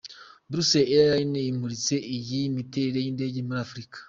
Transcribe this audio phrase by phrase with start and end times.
[0.49, 3.97] Brussels Airlines imuritse iyi miterere y’indege muri Afurika.